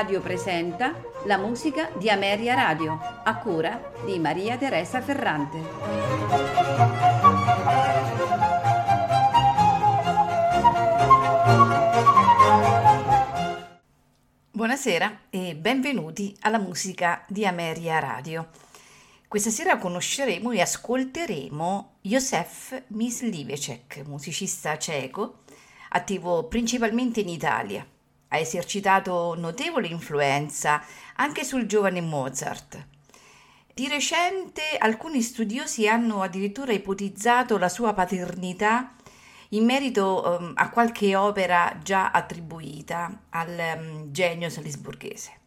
Radio 0.00 0.22
presenta 0.22 0.98
la 1.26 1.36
musica 1.36 1.90
di 1.98 2.08
Ameria 2.08 2.54
Radio, 2.54 2.98
a 3.22 3.36
cura 3.36 3.92
di 4.06 4.18
Maria 4.18 4.56
Teresa 4.56 5.02
Ferrante. 5.02 5.58
Buonasera 14.50 15.24
e 15.28 15.54
benvenuti 15.54 16.34
alla 16.40 16.58
musica 16.58 17.22
di 17.28 17.44
Ameria 17.44 17.98
Radio. 17.98 18.48
Questa 19.28 19.50
sera 19.50 19.76
conosceremo 19.76 20.50
e 20.52 20.62
ascolteremo 20.62 21.96
Josef 22.00 22.84
Myslivecek, 22.86 24.04
musicista 24.06 24.78
ceco, 24.78 25.40
attivo 25.90 26.44
principalmente 26.44 27.20
in 27.20 27.28
Italia. 27.28 27.86
Ha 28.30 28.38
esercitato 28.38 29.34
notevole 29.36 29.86
influenza 29.86 30.82
anche 31.16 31.44
sul 31.44 31.66
giovane 31.66 32.00
Mozart. 32.00 32.86
Di 33.72 33.86
recente 33.86 34.76
alcuni 34.78 35.22
studiosi 35.22 35.86
hanno 35.86 36.22
addirittura 36.22 36.72
ipotizzato 36.72 37.58
la 37.58 37.68
sua 37.68 37.92
paternità 37.92 38.94
in 39.50 39.64
merito 39.64 40.38
um, 40.38 40.52
a 40.54 40.70
qualche 40.70 41.14
opera 41.16 41.78
già 41.82 42.10
attribuita 42.10 43.22
al 43.30 43.76
um, 43.78 44.12
genio 44.12 44.48
salisburghese. 44.48 45.38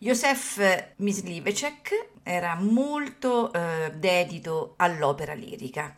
Josef 0.00 0.92
Myslivecek 0.96 2.10
era 2.22 2.54
molto 2.54 3.52
eh, 3.52 3.92
dedito 3.96 4.74
all'opera 4.76 5.34
lirica 5.34 5.96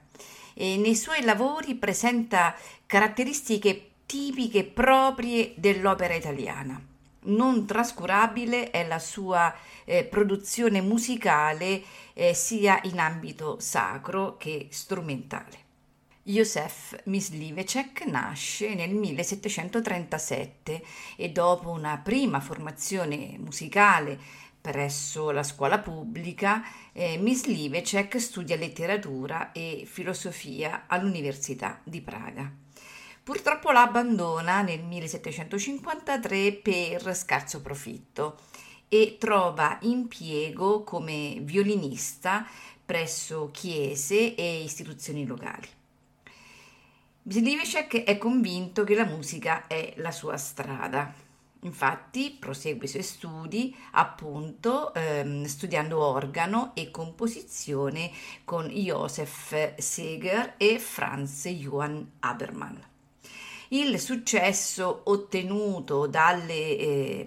e 0.54 0.78
nei 0.78 0.96
suoi 0.96 1.22
lavori 1.22 1.74
presenta 1.74 2.54
caratteristiche 2.86 3.89
tipiche 4.10 4.64
proprie 4.64 5.52
dell'opera 5.54 6.14
italiana. 6.14 6.84
Non 7.26 7.64
trascurabile 7.64 8.70
è 8.70 8.84
la 8.84 8.98
sua 8.98 9.54
eh, 9.84 10.02
produzione 10.02 10.80
musicale 10.80 11.80
eh, 12.14 12.34
sia 12.34 12.80
in 12.82 12.98
ambito 12.98 13.60
sacro 13.60 14.36
che 14.36 14.66
strumentale. 14.70 15.58
Josef 16.24 17.02
Myslivecek 17.04 18.06
nasce 18.06 18.74
nel 18.74 18.90
1737 18.90 20.82
e 21.14 21.30
dopo 21.30 21.70
una 21.70 21.96
prima 21.98 22.40
formazione 22.40 23.36
musicale 23.38 24.18
presso 24.60 25.30
la 25.30 25.44
scuola 25.44 25.78
pubblica, 25.78 26.64
eh, 26.92 27.16
Myslivecek 27.16 28.20
studia 28.20 28.56
letteratura 28.56 29.52
e 29.52 29.84
filosofia 29.86 30.86
all'Università 30.88 31.80
di 31.84 32.00
Praga. 32.00 32.69
Purtroppo 33.22 33.70
la 33.70 33.82
abbandona 33.82 34.62
nel 34.62 34.82
1753 34.82 36.52
per 36.54 37.14
scarso 37.14 37.60
profitto 37.60 38.38
e 38.88 39.16
trova 39.18 39.78
impiego 39.82 40.82
come 40.82 41.38
violinista 41.42 42.46
presso 42.84 43.50
chiese 43.52 44.34
e 44.34 44.62
istituzioni 44.64 45.26
locali. 45.26 45.68
Slivicek 47.22 48.02
è 48.02 48.18
convinto 48.18 48.82
che 48.82 48.96
la 48.96 49.04
musica 49.04 49.66
è 49.68 49.92
la 49.98 50.10
sua 50.10 50.36
strada. 50.36 51.14
Infatti 51.60 52.36
prosegue 52.36 52.86
i 52.86 52.88
suoi 52.88 53.02
studi 53.02 53.76
appunto 53.92 54.94
ehm, 54.94 55.44
studiando 55.44 56.02
organo 56.02 56.72
e 56.74 56.90
composizione 56.90 58.10
con 58.44 58.66
Josef 58.66 59.74
Seger 59.76 60.54
e 60.56 60.78
Franz 60.78 61.46
Johann 61.46 62.02
Habermann 62.20 62.89
il 63.72 64.00
successo 64.00 65.02
ottenuto 65.04 66.08
dalle, 66.08 66.76
eh, 66.76 67.26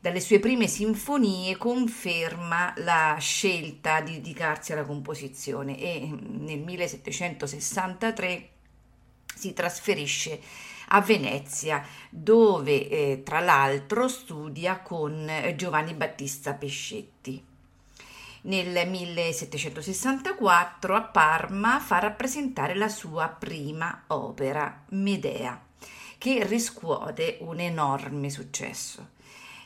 dalle 0.00 0.20
sue 0.20 0.40
prime 0.40 0.66
sinfonie 0.66 1.56
conferma 1.56 2.74
la 2.78 3.16
scelta 3.20 4.00
di 4.00 4.14
dedicarsi 4.14 4.72
alla 4.72 4.84
composizione 4.84 5.78
e 5.78 6.00
mm, 6.04 6.44
nel 6.44 6.58
1763 6.60 8.48
si 9.36 9.52
trasferisce 9.52 10.40
a 10.88 11.00
Venezia, 11.00 11.84
dove 12.10 12.88
eh, 12.88 13.22
tra 13.22 13.38
l'altro 13.40 14.08
studia 14.08 14.80
con 14.80 15.30
Giovanni 15.54 15.94
Battista 15.94 16.54
Pescetti. 16.54 17.44
Nel 18.40 18.88
1764 18.88 20.94
a 20.94 21.02
Parma 21.02 21.78
fa 21.78 21.98
rappresentare 21.98 22.74
la 22.74 22.88
sua 22.88 23.28
prima 23.28 24.04
opera, 24.08 24.84
Medea 24.90 25.66
che 26.18 26.44
riscuote 26.44 27.38
un 27.40 27.60
enorme 27.60 28.28
successo. 28.28 29.16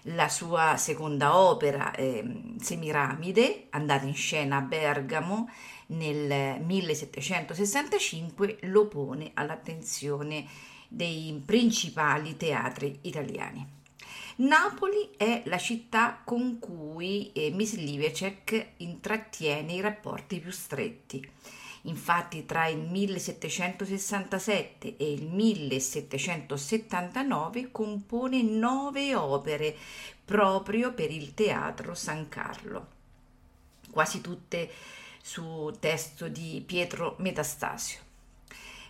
La 0.07 0.29
sua 0.29 0.77
seconda 0.77 1.37
opera, 1.37 1.93
eh, 1.95 2.55
Semiramide, 2.61 3.69
andata 3.71 4.05
in 4.05 4.15
scena 4.15 4.59
a 4.59 4.61
Bergamo 4.61 5.49
nel 5.87 6.61
1765, 6.61 8.59
lo 8.63 8.87
pone 8.89 9.31
all'attenzione 9.35 10.45
dei 10.89 11.43
principali 11.45 12.37
teatri 12.37 12.99
italiani. 13.03 13.81
Napoli 14.37 15.11
è 15.17 15.43
la 15.47 15.59
città 15.59 16.21
con 16.25 16.59
cui 16.59 17.33
eh, 17.33 17.51
Myslivecek 17.51 18.73
intrattiene 18.79 19.75
i 19.75 19.81
rapporti 19.81 20.41
più 20.41 20.51
stretti 20.51 21.31
Infatti 21.83 22.47
tra 22.47 22.69
il 22.69 22.79
1767 22.79 24.97
e 24.97 25.13
il 25.13 25.27
1779 25.27 27.73
compone 27.73 28.41
nove 28.43 29.17
opere 29.17 29.77
proprio 30.25 30.93
per 30.93 31.11
il 31.11 31.35
Teatro 31.35 31.95
San 31.95 32.29
Carlo, 32.29 32.87
quasi 33.91 34.21
tutte 34.21 34.71
su 35.21 35.75
testo 35.81 36.29
di 36.29 36.63
Pietro 36.65 37.17
Metastasio. 37.19 38.12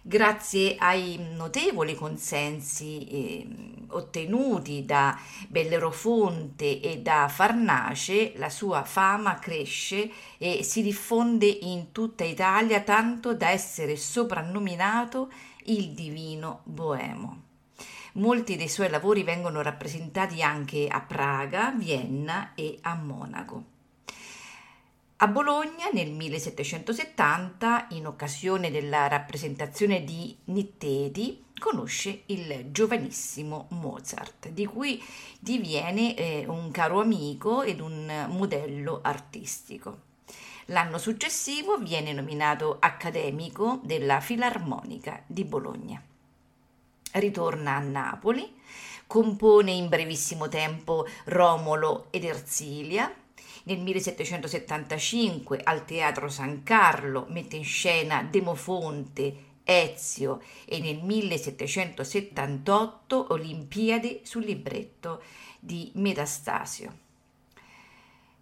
Grazie 0.05 0.75
ai 0.79 1.17
notevoli 1.37 1.95
consensi 1.95 3.07
eh, 3.07 3.47
ottenuti 3.91 4.85
da 4.85 5.17
Bellerofonte 5.47 6.81
e 6.81 6.99
da 6.99 7.29
Farnace, 7.29 8.33
la 8.35 8.51
sua 8.51 8.83
fama 8.83 9.39
cresce 9.39 10.11
e 10.39 10.65
si 10.65 10.83
diffonde 10.83 11.47
in 11.47 11.93
tutta 11.93 12.25
Italia 12.25 12.81
tanto 12.81 13.33
da 13.33 13.51
essere 13.51 13.95
soprannominato 13.95 15.31
il 15.67 15.91
divino 15.93 16.63
boemo. 16.65 17.43
Molti 18.15 18.57
dei 18.57 18.69
suoi 18.69 18.91
lavori 18.91 19.23
vengono 19.23 19.63
rappresentati 19.63 20.43
anche 20.43 20.89
a 20.89 21.01
Praga, 21.01 21.71
Vienna 21.79 22.55
e 22.57 22.77
a 22.83 22.97
Monaco. 22.97 23.72
A 25.23 25.29
Bologna 25.29 25.89
nel 25.93 26.11
1770, 26.11 27.87
in 27.91 28.09
occasione 28.09 28.73
della 28.73 29.07
rappresentazione 29.07 30.03
di 30.03 30.37
Nitteti, 30.47 31.45
conosce 31.61 32.23
il 32.27 32.73
giovanissimo 32.73 33.69
Mozart, 33.71 34.49
di 34.49 34.67
cui 34.67 35.01
diviene 35.39 36.17
eh, 36.17 36.45
un 36.49 36.73
caro 36.73 37.01
amico 37.01 37.63
ed 37.63 37.79
un 37.79 38.27
modello 38.31 38.99
artistico. 39.01 40.01
L'anno 40.67 40.99
successivo 40.99 41.79
viene 41.79 42.13
nominato 42.13 42.79
accademico 42.81 43.79
della 43.85 44.19
Filarmonica 44.19 45.23
di 45.25 45.45
Bologna. 45.45 46.03
Ritorna 47.13 47.77
a 47.77 47.79
Napoli, 47.79 48.57
compone 49.07 49.71
in 49.71 49.89
brevissimo 49.89 50.49
tempo 50.49 51.07
Romolo 51.27 52.09
ed 52.11 52.25
Erzilia, 52.25 53.22
nel 53.65 53.79
1775 53.79 55.61
al 55.63 55.85
Teatro 55.85 56.29
San 56.29 56.63
Carlo 56.63 57.27
mette 57.29 57.57
in 57.57 57.65
scena 57.65 58.23
Demofonte, 58.23 59.51
Ezio 59.65 60.41
e 60.65 60.81
nel 60.81 61.03
1778 61.03 63.27
Olimpiadi 63.31 64.21
sul 64.25 64.45
libretto 64.45 65.23
di 65.61 65.91
Metastasio. 65.95 66.99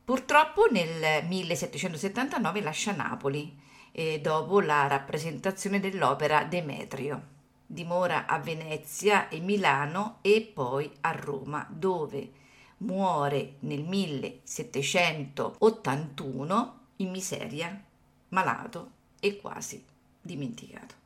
Purtroppo 0.03 0.67
nel 0.71 1.27
1779 1.27 2.63
lascia 2.63 2.93
Napoli 2.93 3.55
eh, 3.93 4.21
dopo 4.21 4.61
la 4.61 4.87
rappresentazione 4.87 5.81
dell'opera 5.81 6.45
Demetrio. 6.45 7.39
Dimora 7.67 8.27
a 8.27 8.39
Venezia 8.39 9.29
e 9.29 9.39
Milano 9.39 10.19
e 10.23 10.51
poi 10.53 10.91
a 11.03 11.13
Roma, 11.13 11.67
dove 11.71 12.40
muore 12.81 13.55
nel 13.61 13.83
1781 13.83 16.79
in 16.97 17.11
miseria, 17.11 17.81
malato 18.29 18.91
e 19.21 19.37
quasi 19.37 19.85
dimenticato. 20.21 20.99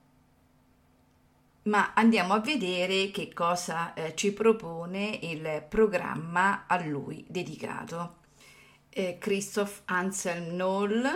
Ma 1.63 1.93
andiamo 1.95 2.35
a 2.35 2.41
vedere 2.41 3.11
che 3.11 3.33
cosa 3.33 3.95
eh, 3.95 4.15
ci 4.15 4.33
propone 4.33 5.19
il 5.23 5.65
programma 5.67 6.67
a 6.67 6.79
lui 6.85 7.25
dedicato. 7.27 8.17
Eh, 8.91 9.17
Christoph 9.19 9.81
Anselm 9.87 10.55
Noll, 10.55 11.11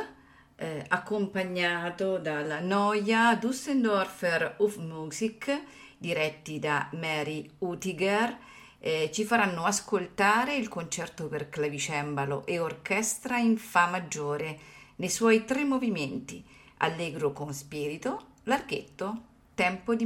eh, 0.56 0.84
accompagnato 0.88 2.16
dalla 2.19 2.60
Neue 2.60 3.38
Düsseldorfer 3.38 4.55
Hofmusik, 4.56 5.62
diretti 5.99 6.58
da 6.58 6.88
Mary 6.93 7.50
Utiger, 7.58 8.47
Eh, 8.80 9.10
ci 9.12 9.25
faranno 9.25 9.64
ascoltare 9.64 10.56
il 10.56 10.69
concerto 10.69 11.26
per 11.26 11.48
clavicembalo 11.48 12.46
e 12.46 12.58
orchestra 12.60 13.38
in 13.38 13.56
Fa 13.56 13.88
maggiore 13.88 14.58
nei 14.96 15.08
suoi 15.08 15.44
tre 15.44 15.64
movimenti, 15.64 16.44
allegro 16.78 17.32
con 17.32 17.52
spirito, 17.52 18.34
larghetto, 18.44 19.22
tempo 19.54 19.94
di 19.94 20.04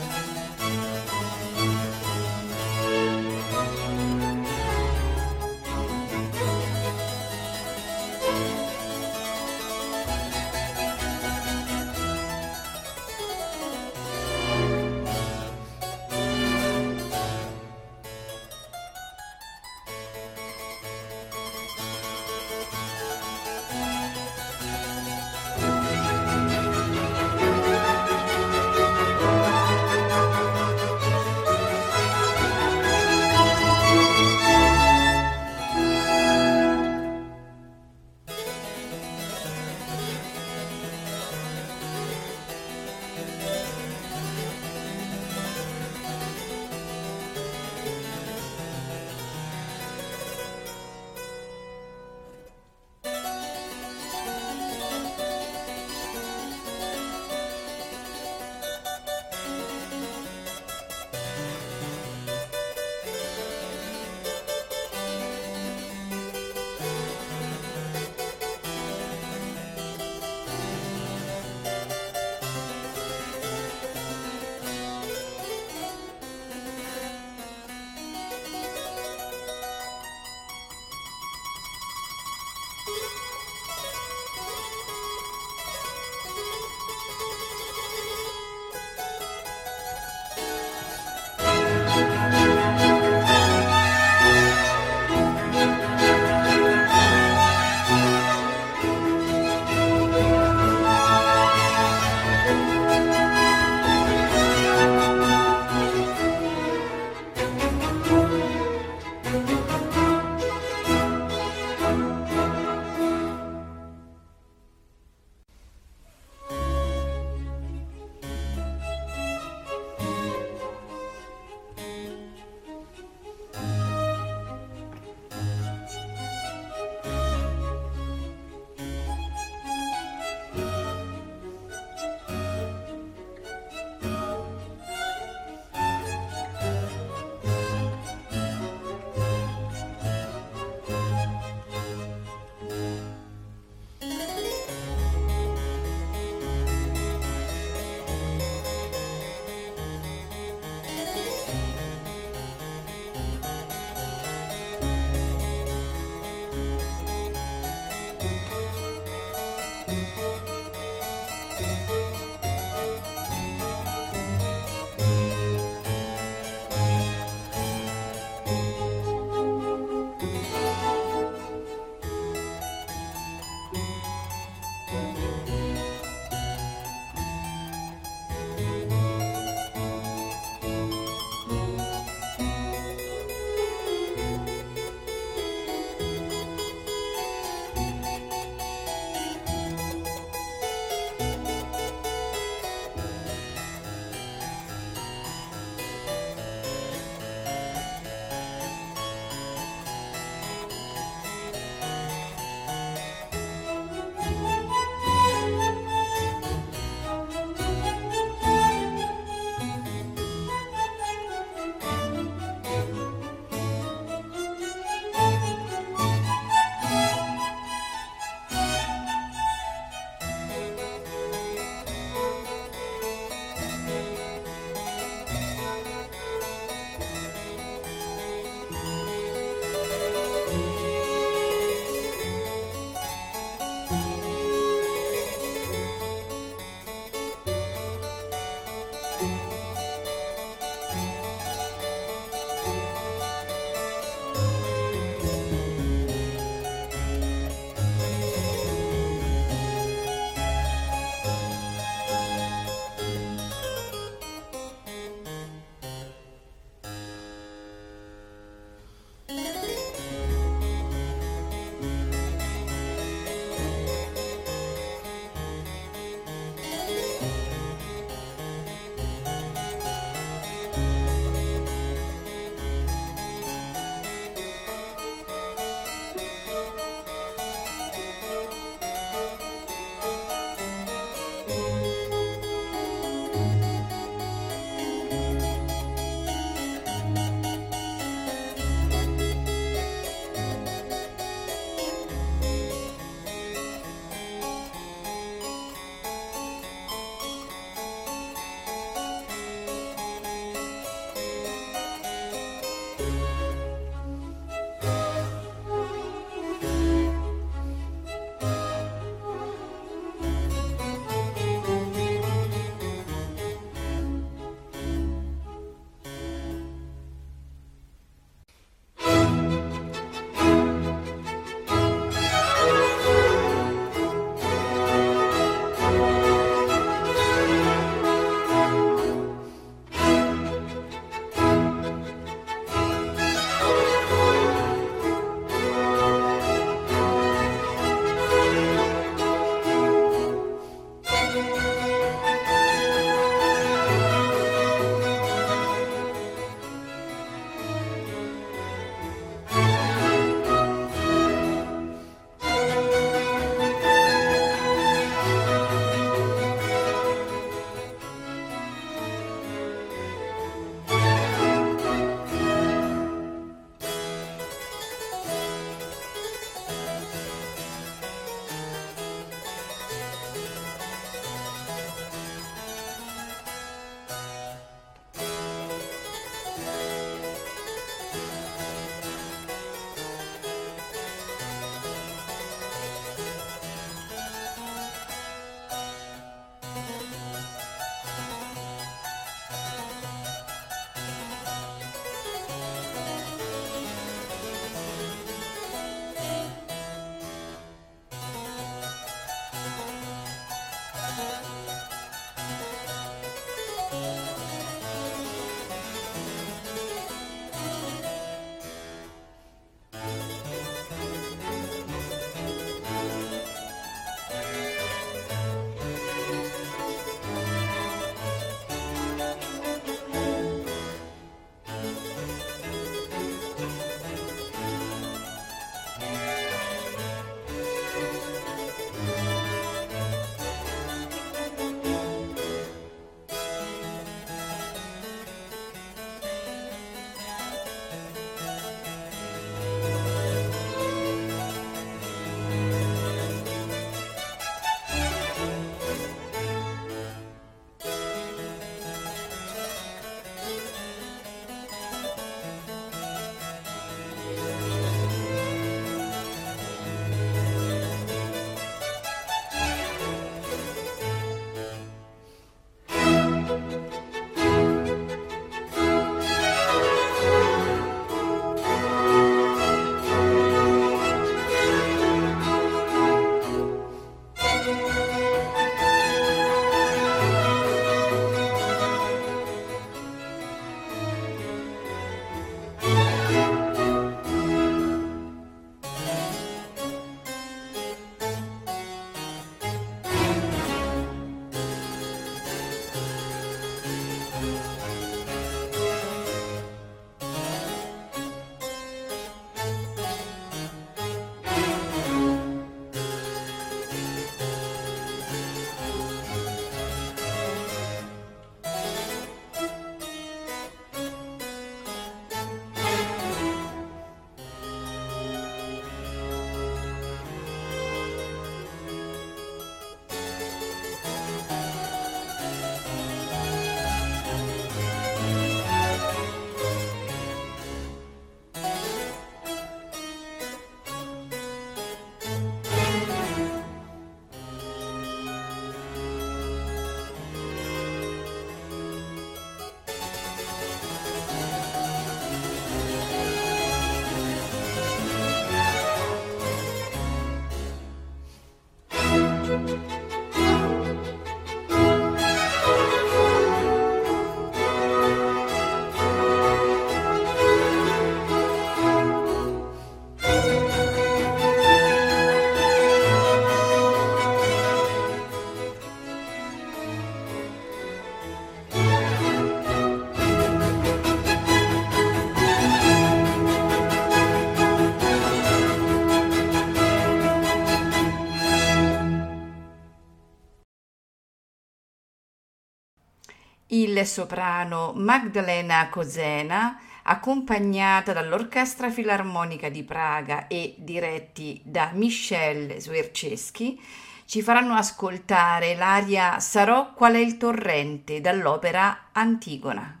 mille 583.96 584.04
soprano 584.04 584.92
Magdalena 584.94 585.88
Cosena, 585.88 586.78
accompagnata 587.04 588.12
dall'Orchestra 588.12 588.90
Filarmonica 588.90 589.70
di 589.70 589.82
Praga 589.84 590.48
e 590.48 590.74
diretti 590.76 591.62
da 591.64 591.92
Michel 591.94 592.78
Swerceschi, 592.78 593.80
ci 594.26 594.42
faranno 594.42 594.74
ascoltare 594.74 595.74
l'aria 595.76 596.40
Sarò 596.40 596.92
qual 596.92 597.14
è 597.14 597.18
il 597.18 597.38
torrente 597.38 598.20
dall'opera 598.20 599.08
Antigona. 599.12 600.00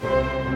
thank 0.00 0.47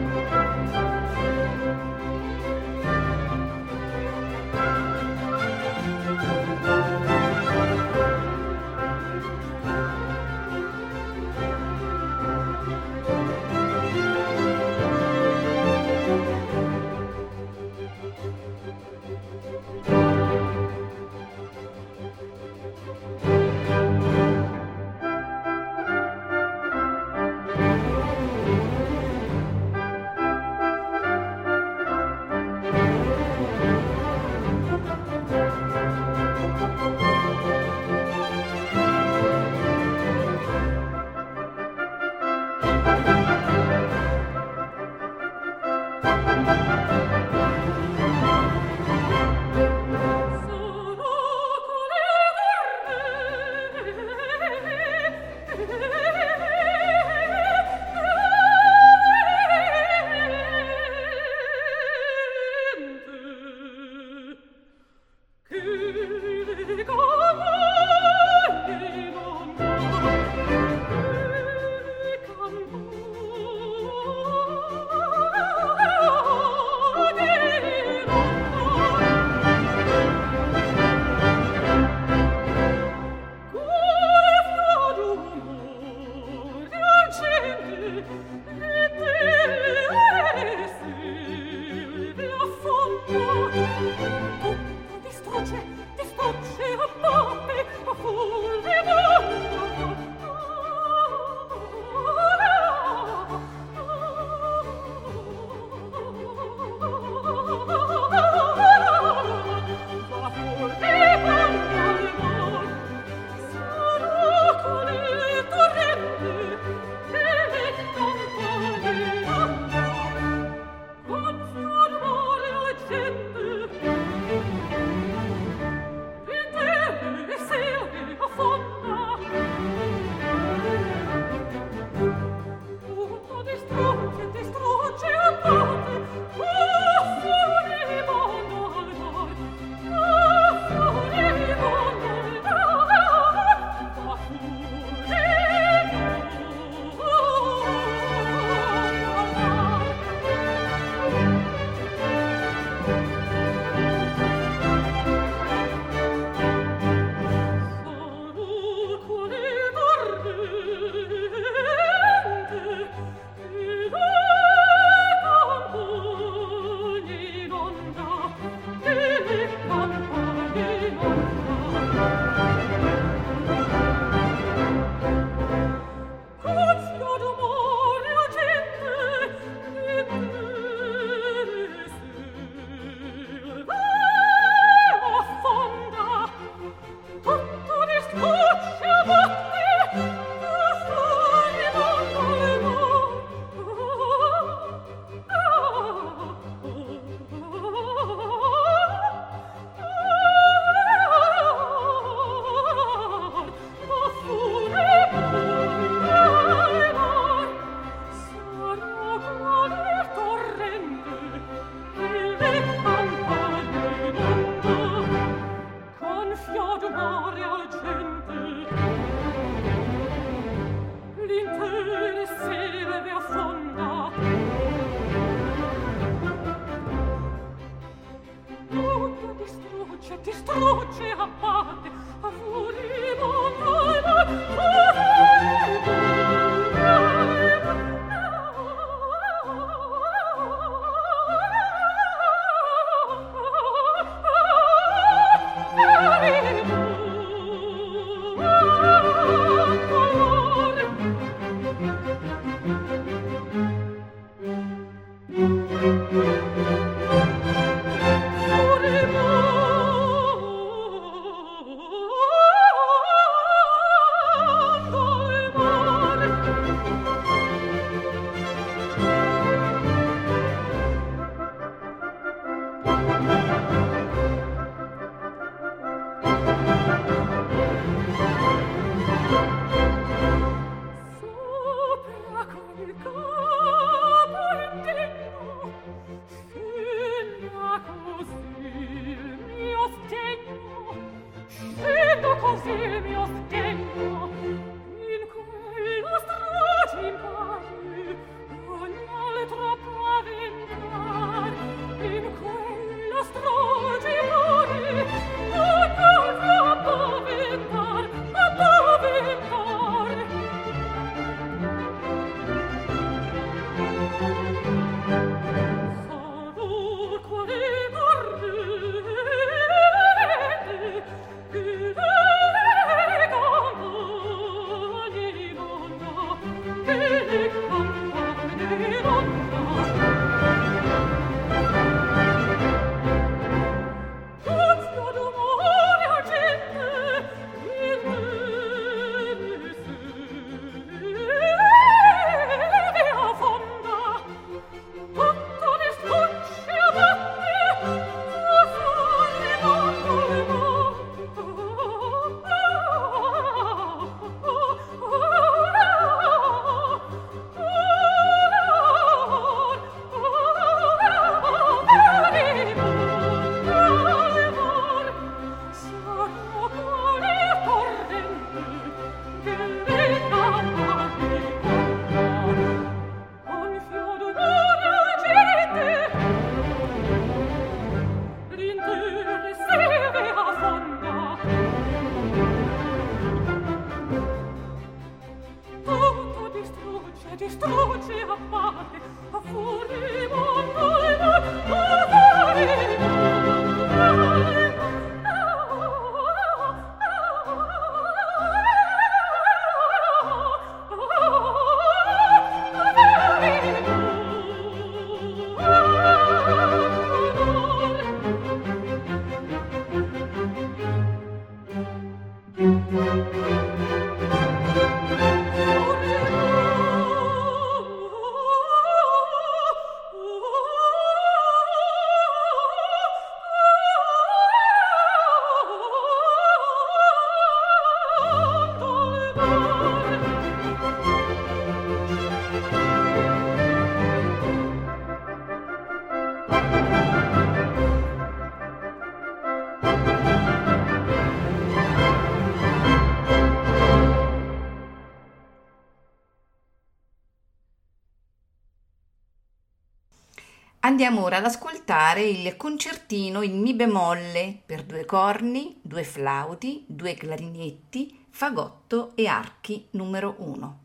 Andiamo 450.85 451.23
ora 451.23 451.37
ad 451.37 451.45
ascoltare 451.45 452.25
il 452.25 452.57
concertino 452.57 453.43
in 453.43 453.61
Mi 453.61 453.73
bemolle 453.73 454.63
per 454.67 454.83
due 454.83 455.05
corni, 455.05 455.79
due 455.81 456.03
flauti, 456.03 456.85
due 456.89 457.15
clarinetti, 457.15 458.27
fagotto 458.31 459.13
e 459.15 459.29
archi 459.29 459.87
numero 459.91 460.35
1, 460.39 460.81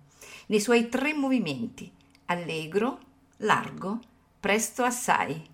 nei 0.48 0.60
suoi 0.60 0.88
tre 0.88 1.14
movimenti, 1.14 1.92
allegro, 2.26 3.00
largo, 3.38 4.00
presto 4.40 4.84
assai. 4.84 5.50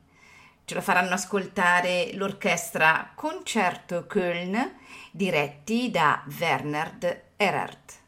Ce 0.66 0.76
lo 0.76 0.82
faranno 0.82 1.14
ascoltare 1.14 2.12
l'orchestra 2.16 3.14
Concerto 3.16 4.06
Köln, 4.10 4.74
diretti 5.12 5.90
da 5.90 6.22
Werner 6.38 7.28
Erert. 7.38 8.03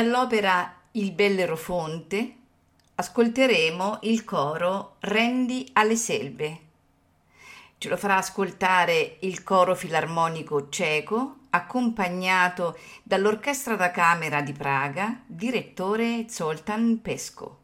Dall'opera 0.00 0.76
Il 0.92 1.12
Bellerofonte 1.12 2.34
ascolteremo 2.94 3.98
il 4.04 4.24
coro 4.24 4.96
Rendi 5.00 5.68
alle 5.74 5.94
selve. 5.94 6.58
Ce 7.76 7.86
lo 7.86 7.98
farà 7.98 8.16
ascoltare 8.16 9.18
il 9.20 9.42
coro 9.42 9.74
filarmonico 9.74 10.70
ceco, 10.70 11.40
accompagnato 11.50 12.78
dall'Orchestra 13.02 13.76
da 13.76 13.90
Camera 13.90 14.40
di 14.40 14.54
Praga, 14.54 15.20
direttore 15.26 16.24
Zoltan 16.30 17.02
Pesco. 17.02 17.59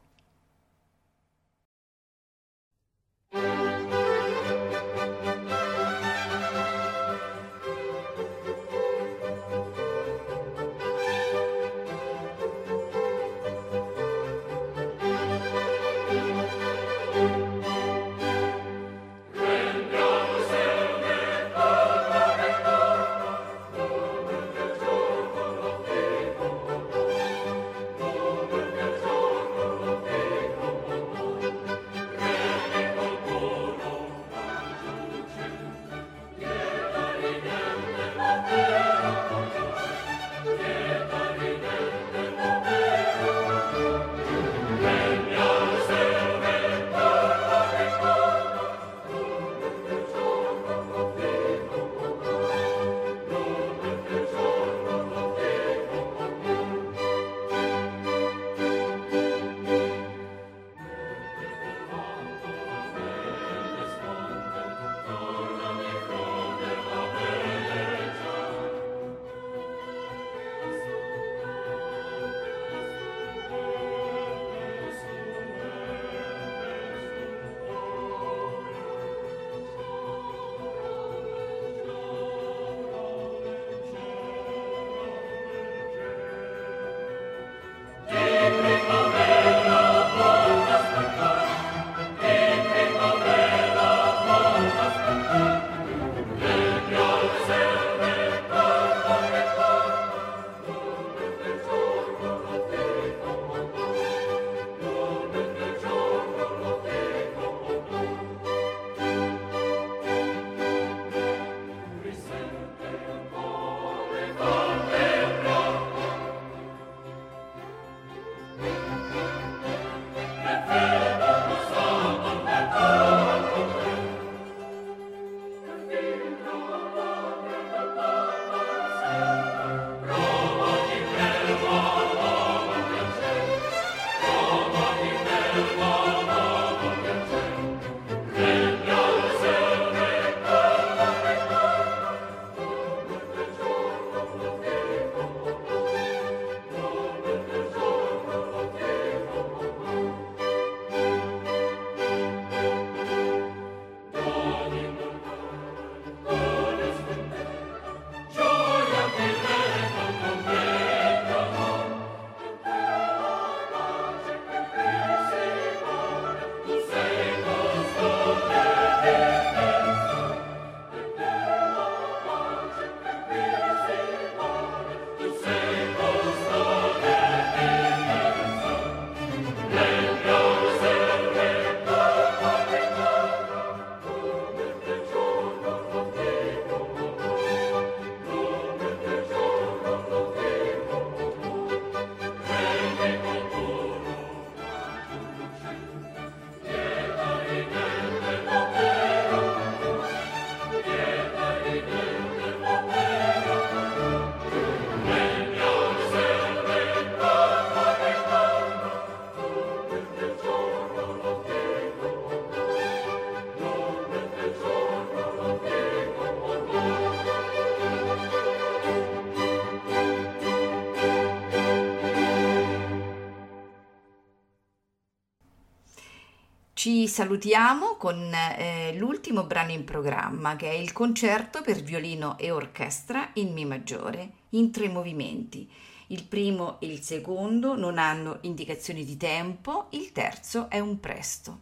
Ci 226.77 227.07
salutiamo 227.07 227.95
con 227.95 228.31
eh, 228.31 228.93
l'ultimo 228.97 229.45
brano 229.45 229.71
in 229.71 229.83
programma 229.83 230.55
che 230.55 230.69
è 230.69 230.73
il 230.73 230.91
concerto 230.91 231.63
per 231.63 231.81
violino 231.81 232.37
e 232.37 232.51
orchestra 232.51 233.31
in 233.33 233.51
Mi 233.51 233.65
maggiore 233.65 234.29
in 234.49 234.69
tre 234.69 234.87
movimenti. 234.87 235.67
Il 236.09 236.25
primo 236.25 236.79
e 236.79 236.85
il 236.85 237.01
secondo 237.01 237.75
non 237.75 237.97
hanno 237.97 238.37
indicazioni 238.41 239.03
di 239.03 239.17
tempo, 239.17 239.87
il 239.93 240.11
terzo 240.11 240.69
è 240.69 240.77
un 240.77 240.99
presto. 240.99 241.61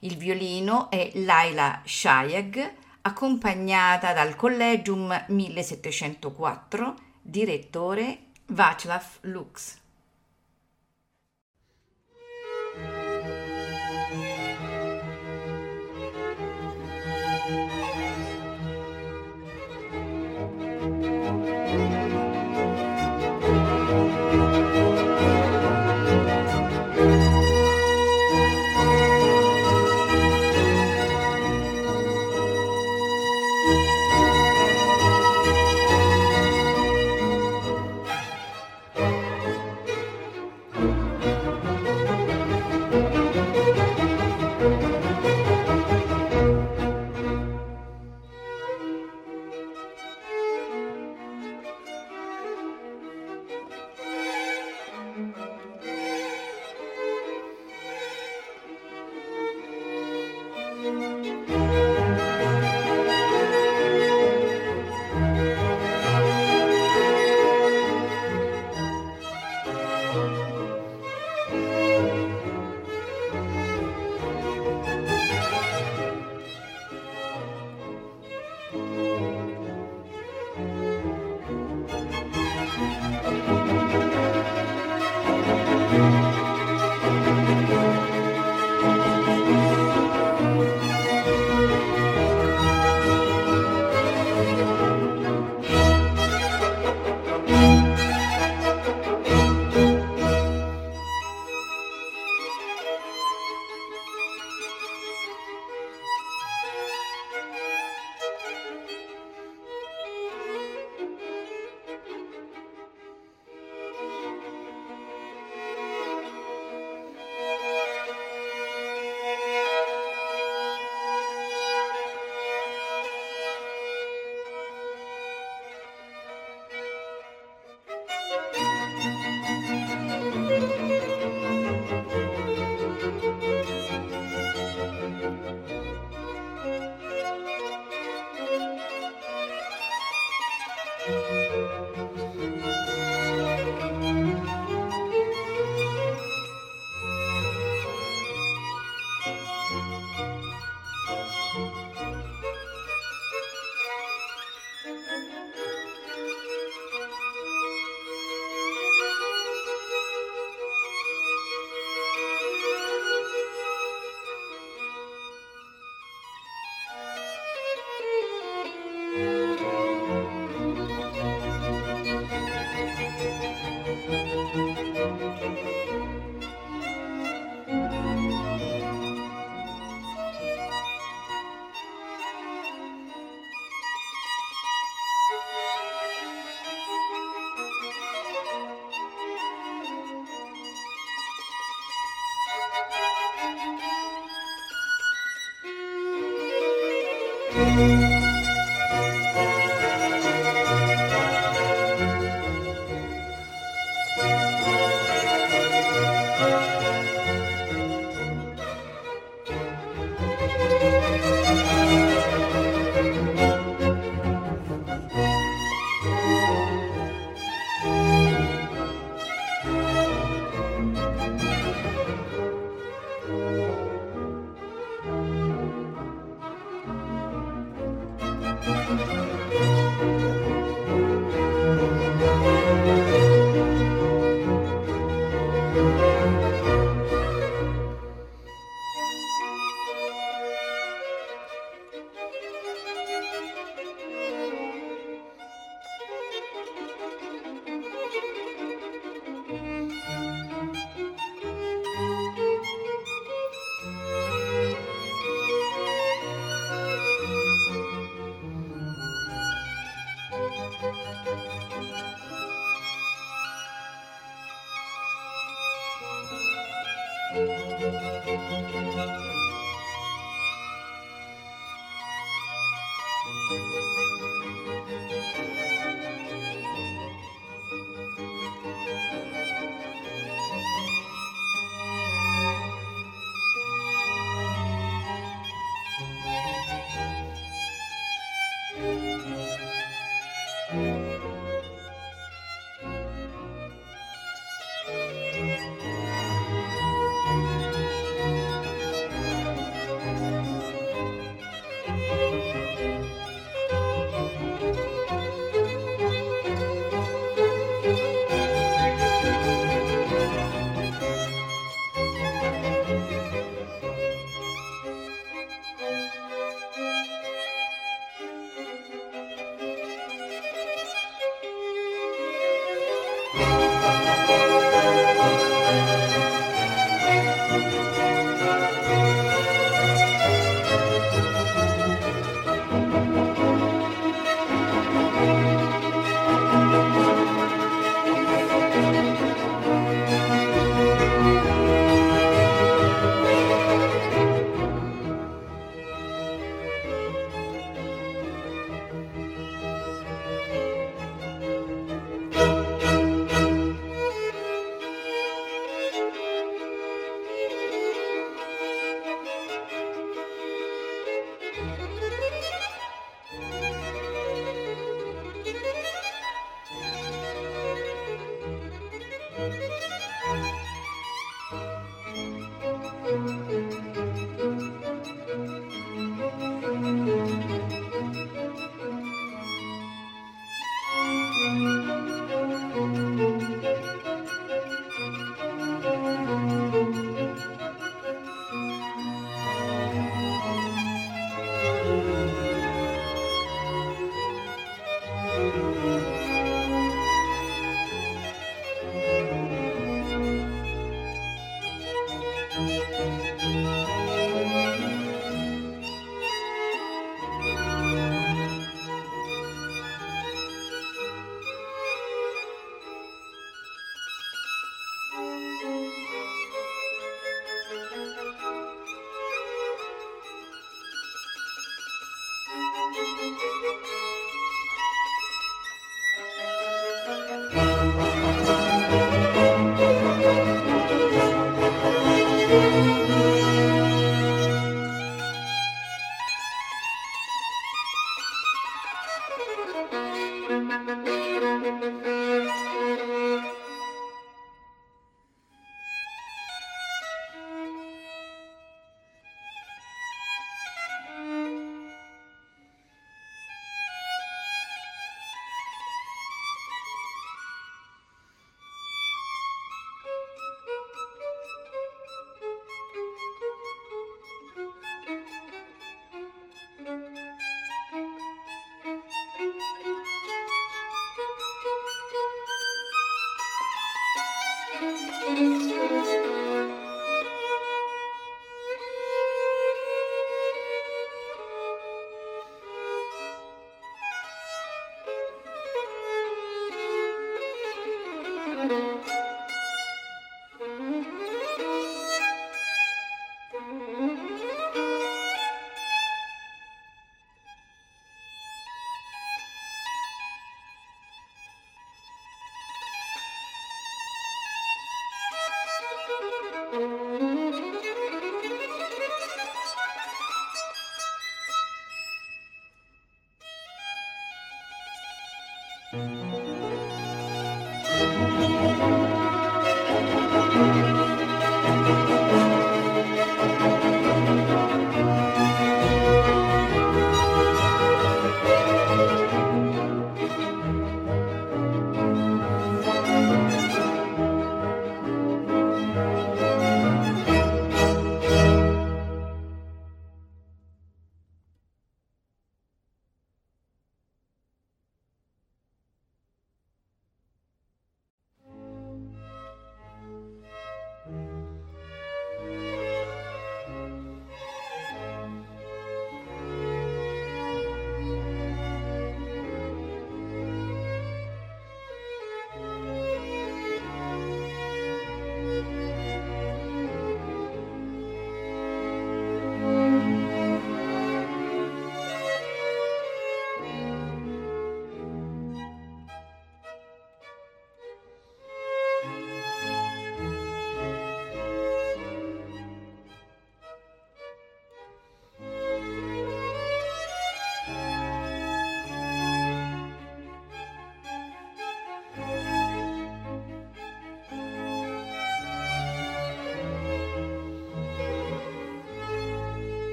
Il 0.00 0.16
violino 0.16 0.88
è 0.88 1.10
Laila 1.16 1.82
Shayeg, 1.84 2.72
accompagnata 3.02 4.14
dal 4.14 4.36
Collegium 4.36 5.26
1704, 5.28 6.94
direttore 7.20 8.20
Václav 8.46 9.04
Lux. 9.20 9.84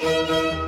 Música 0.00 0.67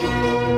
Ameria 0.00 0.57